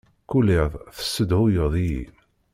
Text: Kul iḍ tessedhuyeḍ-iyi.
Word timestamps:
Kul 0.29 0.47
iḍ 0.61 0.71
tessedhuyeḍ-iyi. 0.97 2.01